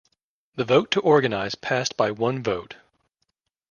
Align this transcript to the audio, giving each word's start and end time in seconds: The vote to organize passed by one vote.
The 0.55 0.63
vote 0.65 0.89
to 0.93 0.99
organize 1.01 1.53
passed 1.53 1.95
by 1.95 2.09
one 2.09 2.41
vote. 2.41 2.75